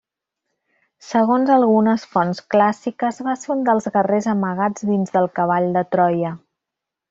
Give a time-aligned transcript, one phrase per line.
[1.07, 6.35] Segons algunes fonts clàssiques, va ser un dels guerrers amagats dins del Cavall de Troia.